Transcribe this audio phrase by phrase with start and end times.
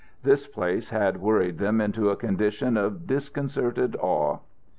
[0.23, 4.39] This place had worried them into a condition of disconcerted awe.